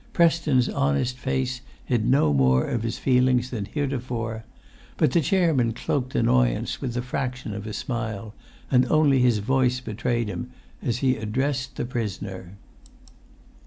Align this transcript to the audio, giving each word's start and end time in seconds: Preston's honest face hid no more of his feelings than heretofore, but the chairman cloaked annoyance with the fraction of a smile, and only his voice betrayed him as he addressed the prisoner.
Preston's 0.13 0.67
honest 0.67 1.15
face 1.15 1.61
hid 1.85 2.07
no 2.07 2.33
more 2.33 2.65
of 2.67 2.81
his 2.81 2.97
feelings 2.97 3.51
than 3.51 3.65
heretofore, 3.65 4.43
but 4.97 5.11
the 5.11 5.21
chairman 5.21 5.73
cloaked 5.73 6.15
annoyance 6.15 6.81
with 6.81 6.95
the 6.95 7.03
fraction 7.03 7.53
of 7.53 7.67
a 7.67 7.71
smile, 7.73 8.33
and 8.71 8.89
only 8.91 9.19
his 9.19 9.37
voice 9.37 9.79
betrayed 9.79 10.27
him 10.27 10.49
as 10.81 10.97
he 11.05 11.17
addressed 11.17 11.75
the 11.75 11.85
prisoner. 11.85 12.57